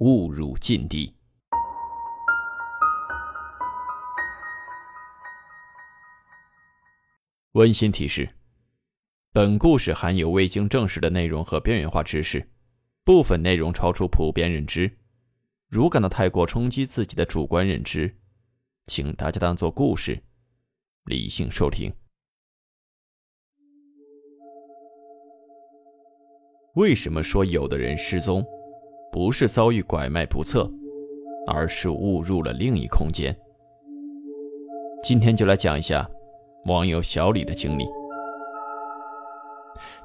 [0.00, 1.14] 误入禁地。
[7.52, 8.34] 温馨提示：
[9.30, 12.48] 本故事含有未经证实的内容和边缘化知识，
[13.04, 14.90] 部分内容超出普遍认知。
[15.68, 18.16] 如感到太过冲击自己的主观认知，
[18.86, 20.22] 请大家当做故事，
[21.04, 21.92] 理性收听。
[26.76, 28.42] 为什么说有的人失踪，
[29.12, 30.70] 不是遭遇拐卖不测，
[31.48, 33.36] 而是误入了另一空间？
[35.02, 36.08] 今天就来讲一下
[36.66, 37.84] 网友小李的经历。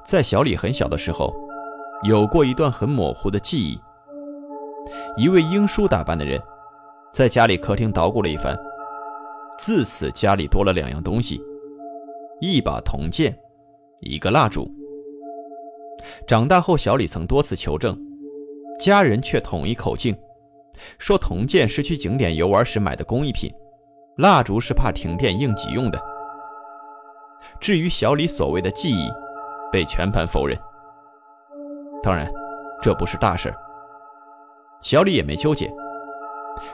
[0.04, 1.32] 在小李很小的时候，
[2.02, 3.78] 有过一段很模糊的记忆。
[5.16, 6.40] 一位英叔打扮的人，
[7.12, 8.58] 在家里客厅捣鼓了一番，
[9.58, 11.40] 自此家里多了两样东西：
[12.40, 13.36] 一把铜剑，
[14.00, 14.68] 一个蜡烛。
[16.26, 17.98] 长大后，小李曾多次求证，
[18.78, 20.16] 家人却统一口径，
[20.98, 23.52] 说铜剑是去景点游玩时买的工艺品，
[24.18, 26.00] 蜡烛是怕停电应急用的。
[27.60, 29.08] 至于小李所谓的记忆，
[29.72, 30.58] 被全盘否认。
[32.02, 32.30] 当然，
[32.82, 33.54] 这不是大事
[34.80, 35.72] 小李也没纠结。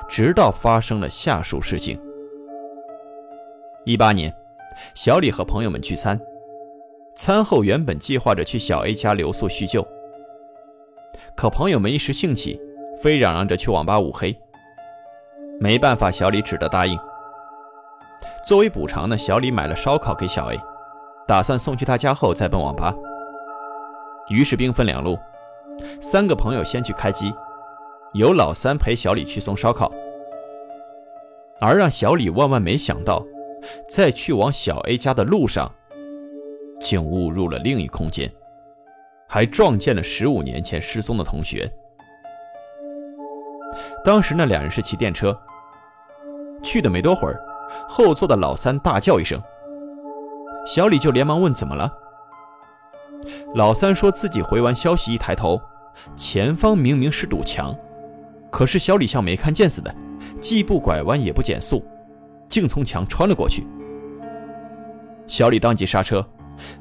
[0.08, 2.00] 直到发生了下述事情：
[3.84, 4.33] 一八年，
[4.95, 6.20] 小李和朋友们聚餐。
[7.14, 9.86] 餐后原本计划着去小 A 家留宿叙旧，
[11.36, 12.60] 可朋友们一时兴起，
[13.00, 14.36] 非嚷嚷着去网吧五黑。
[15.61, 16.98] 没办法，小李只得答应。
[18.46, 20.61] 作为补偿呢，小李买了烧烤给小 A，
[21.27, 22.95] 打算送去他家后再奔网吧。
[24.28, 25.18] 于是兵分两路，
[26.01, 27.33] 三个朋友先去开机，
[28.14, 29.92] 由老三陪小李去送烧烤。
[31.61, 33.24] 而让小李万万没想到，
[33.89, 35.70] 在去往小 A 家的路上。
[36.80, 38.28] 竟误入了另一空间，
[39.33, 41.67] 还撞见了十五年前失踪的同学。
[44.05, 45.35] 当时那两人是骑电车，
[46.63, 47.41] 去的没多会儿，
[47.89, 49.43] 后座的老三大叫一声，
[50.67, 51.91] 小李就连忙问怎么了。
[53.55, 55.59] 老三说自己回完消息，一抬头，
[56.14, 57.75] 前方明明是堵墙，
[58.51, 59.95] 可是小李像没看见似的，
[60.43, 61.83] 既不拐弯也不减速，
[62.51, 63.67] 竟从墙穿了过去。
[65.27, 66.23] 小李当即刹车。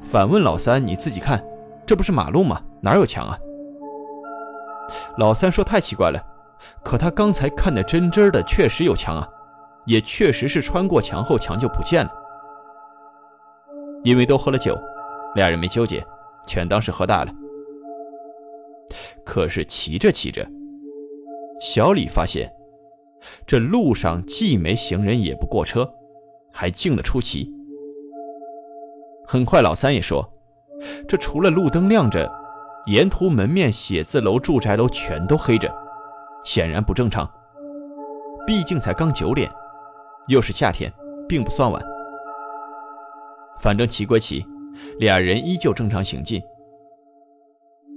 [0.02, 1.42] 反问老三：“你自己看，
[1.86, 2.60] 这不是马路吗？
[2.80, 3.38] 哪有墙啊？”
[5.18, 6.20] 老三说：“太奇怪了，
[6.82, 9.28] 可他刚才看的真真的，确实有墙啊，
[9.86, 12.12] 也确实是穿过墙后墙就不见了。”
[14.04, 14.76] 因为都喝了酒，
[15.34, 16.04] 俩人没纠结，
[16.46, 17.32] 全当是喝大了。
[19.24, 20.44] 可是骑着骑着，
[21.60, 22.52] 小李发现
[23.46, 25.88] 这路上既没行人，也不过车，
[26.52, 27.48] 还静得出奇。
[29.24, 30.28] 很快，老三也说
[31.08, 32.30] ：“这除了路灯亮着，
[32.86, 35.72] 沿途门面写字楼、住宅楼全都黑着，
[36.44, 37.30] 显然不正常。
[38.46, 39.50] 毕竟才刚九点，
[40.26, 40.92] 又是夏天，
[41.28, 41.80] 并不算晚。
[43.60, 44.44] 反正骑归骑，
[44.98, 46.42] 俩人依旧正常行进。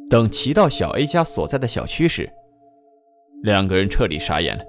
[0.07, 2.31] 等骑到小 A 家所在的小区时，
[3.41, 4.63] 两个人彻底傻眼了。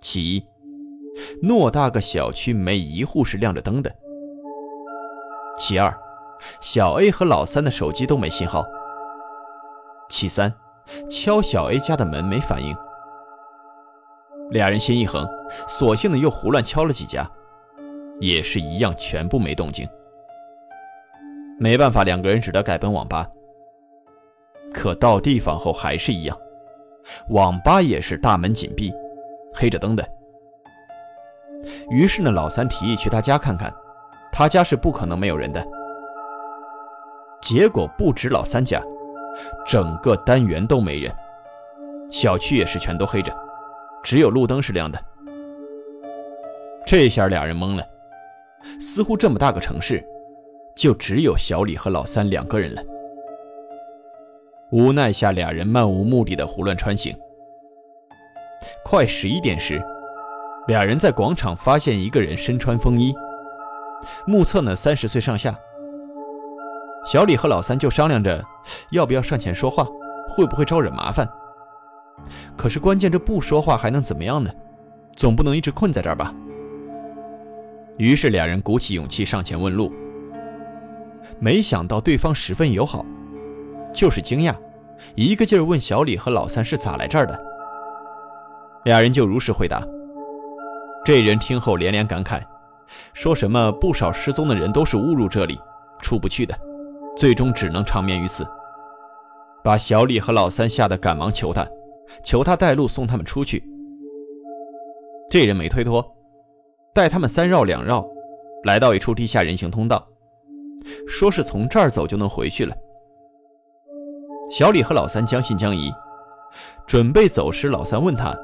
[0.00, 0.44] 其一，
[1.42, 3.94] 偌大个小区，没一户是亮着灯的。”
[5.58, 5.94] 其二，
[6.60, 8.64] 小 A 和老三的手机都没信号。
[10.08, 10.52] 其三，
[11.08, 12.76] 敲小 A 家的门没反应。
[14.50, 15.26] 俩人心一横，
[15.66, 17.28] 索性的又胡乱敲了几家，
[18.20, 19.88] 也是一样，全部没动静。
[21.58, 23.26] 没办法，两个人只得改奔网吧。
[24.74, 26.36] 可到地方后还是一样，
[27.30, 28.92] 网吧也是大门紧闭，
[29.54, 30.06] 黑着灯的。
[31.90, 33.72] 于是呢，老三提议去他家看看。
[34.32, 35.62] 他家是不可能没有人的，
[37.42, 38.80] 结果不止老三家，
[39.66, 41.12] 整个单元都没人，
[42.08, 43.34] 小区也是全都黑着，
[44.02, 44.98] 只有路灯是亮的。
[46.86, 47.84] 这下俩人懵了，
[48.78, 50.04] 似乎这么大个城市，
[50.76, 52.82] 就只有小李和老三两个人了。
[54.70, 57.14] 无奈下，俩人漫无目的的胡乱穿行。
[58.84, 59.82] 快十一点时，
[60.68, 63.12] 俩人在广场发现一个人身穿风衣。
[64.26, 65.58] 目测呢，三十岁上下。
[67.04, 68.44] 小李和老三就商量着，
[68.90, 69.84] 要不要上前说话，
[70.28, 71.28] 会不会招惹麻烦，
[72.56, 74.50] 可是关键这不说话还能怎么样呢？
[75.16, 76.32] 总不能一直困在这儿吧？
[77.98, 79.92] 于是两人鼓起勇气上前问路。
[81.38, 83.04] 没想到对方十分友好，
[83.92, 84.54] 就是惊讶，
[85.16, 87.38] 一个劲儿问小李和老三是咋来这儿的。
[88.84, 89.82] 俩人就如实回答。
[91.04, 92.40] 这人听后连连感慨，
[93.12, 95.60] 说什么不少失踪的人都是误入这里，
[96.00, 96.56] 出不去的，
[97.16, 98.46] 最终只能长眠于此。
[99.62, 101.66] 把小李和老三吓得赶忙求他，
[102.22, 103.62] 求他带路送他们出去。
[105.30, 106.04] 这人没推脱，
[106.92, 108.04] 带他们三绕两绕，
[108.64, 110.06] 来到一处地下人行通道，
[111.06, 112.74] 说是从这儿走就能回去了。
[114.50, 115.90] 小李和老三将信将疑，
[116.86, 118.36] 准备走时，老三问他，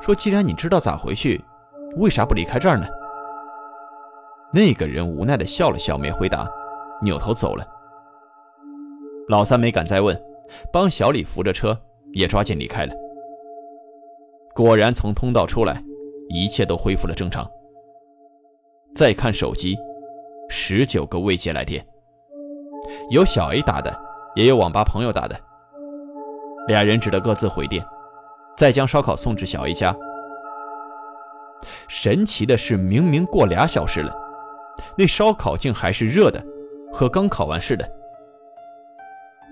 [0.00, 1.44] 说：“既然你知道咋回去，
[1.96, 2.86] 为啥不离开这儿呢？”
[4.54, 6.48] 那个人无奈地笑了笑，没回答，
[7.02, 7.66] 扭头走了。
[9.28, 10.20] 老三没敢再问。
[10.70, 11.78] 帮小李扶着车，
[12.12, 12.94] 也抓紧离开了。
[14.54, 15.82] 果然从通道出来，
[16.28, 17.50] 一切都恢复了正常。
[18.94, 19.74] 再看手机，
[20.50, 21.82] 十九个未接来电，
[23.08, 23.98] 有小 A 打的，
[24.34, 25.34] 也有网吧朋友打的。
[26.68, 27.82] 俩人只得各自回电，
[28.58, 29.96] 再将烧烤送至小 A 家。
[31.88, 34.14] 神奇的是，明明过俩小时了，
[34.98, 36.44] 那烧烤竟还是热的，
[36.92, 37.90] 和刚烤完似的。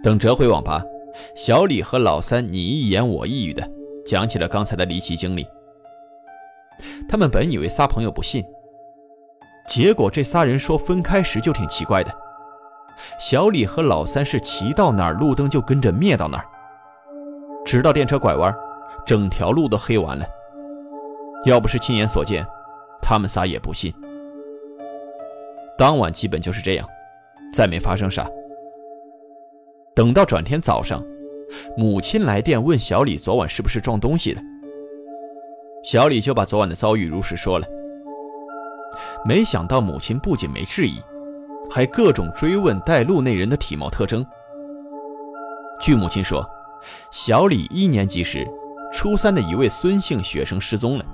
[0.02, 0.82] 等折回网吧，
[1.35, 3.69] 小李和老三你一言我一语的
[4.06, 5.47] 讲起了刚才的离奇经历。
[7.08, 8.43] 他们本以为仨朋友不信，
[9.69, 12.11] 结果这仨人说分开时就挺奇怪的。
[13.19, 16.44] 小李和老三是骑到哪儿路灯就跟着灭到哪儿，
[17.64, 18.55] 直到电车拐弯，
[19.05, 20.26] 整条路都黑完了。
[21.44, 22.47] 要不是亲眼所见，
[23.02, 23.93] 他们仨也不信。
[25.76, 26.87] 当晚基本就是这样，
[27.52, 28.26] 再没发生啥。
[29.95, 31.03] 等到转天早上，
[31.77, 34.43] 母亲来电问小李昨晚是不是撞东西了。
[35.83, 37.67] 小李就把昨晚的遭遇如实说了。
[39.25, 41.01] 没想到母亲不仅没质疑，
[41.71, 44.25] 还各种追问带路那人的体貌特征。
[45.81, 46.49] 据母亲说，
[47.11, 48.47] 小李一年级时，
[48.93, 51.05] 初三的一位孙姓学生失踪了，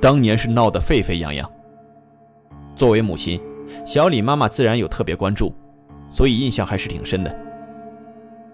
[0.00, 1.50] 当年是闹得沸沸扬扬。
[2.74, 3.40] 作为母亲，
[3.84, 5.52] 小李妈妈自然有特别关注，
[6.08, 7.49] 所以印象还是挺深的。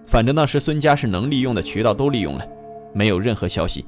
[0.07, 2.47] 反正那时孙家是能利用的渠道都利用了，
[2.95, 3.85] 没有任何消息。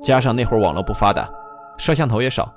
[0.00, 1.28] 加上那会儿网络不发达，
[1.76, 2.52] 摄像头也少，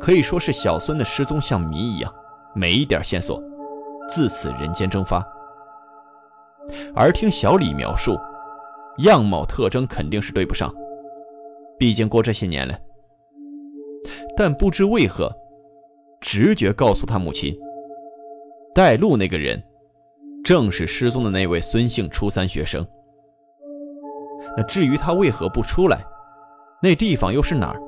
[0.00, 2.12] 可以说是小孙的失踪像谜一样，
[2.54, 3.42] 没一点线索，
[4.08, 5.24] 自此人间蒸发。
[6.94, 8.18] 而听小李描述，
[8.98, 10.72] 样貌特征肯定是对不上，
[11.78, 12.78] 毕竟过这些年了。
[14.36, 15.32] 但不知为何，
[16.20, 17.56] 直觉告诉他母亲，
[18.74, 19.62] 带路那个人。
[20.44, 22.86] 正是失踪的那位孙姓初三学生。
[24.56, 26.04] 那至于他为何不出来，
[26.82, 27.80] 那地方又是哪儿，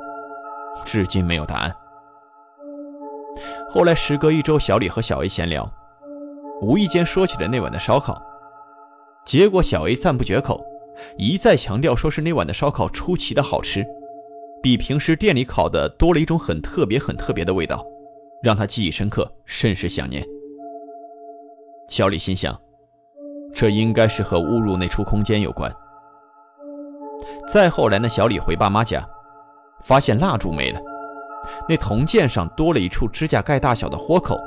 [0.85, 1.77] 至今没有答案。
[3.69, 5.71] 后来时隔一周，小李和小 A 闲聊，
[6.63, 8.21] 无意间说起了那晚的烧烤，
[9.27, 10.65] 结果小 A 赞不绝口，
[11.19, 13.87] 一再强调说是那晚的烧烤出奇的好吃，
[14.63, 17.85] 比平时店里烤的多了一种很特别、很特别的味道，
[18.43, 20.27] 让他记忆深刻，甚是想念。
[21.89, 22.59] 小李心想，
[23.55, 25.73] 这应该是和误入那处空间有关。
[27.49, 29.09] 再后来呢，小李回爸妈家，
[29.83, 30.81] 发现蜡烛没了，
[31.69, 34.39] 那铜剑上多了一处指甲盖大小的豁口。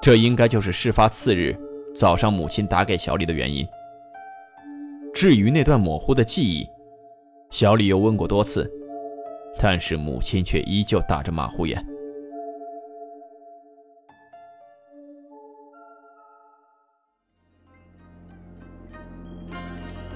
[0.00, 1.56] 这应该就是事发次日
[1.94, 3.66] 早上母亲打给小李的原因。
[5.14, 6.68] 至于那段模糊的记忆，
[7.50, 8.70] 小李又问过多次，
[9.58, 11.82] 但是母亲却依旧打着马虎眼。